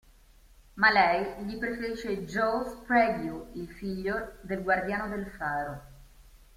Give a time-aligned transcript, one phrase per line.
[0.77, 5.79] Ma lei gli preferisce Jo Sprague, il figlio del guardiano del faro.